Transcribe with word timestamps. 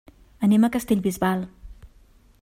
Anem 0.47 0.63
a 0.63 0.69
Castellbisbal. 0.75 1.43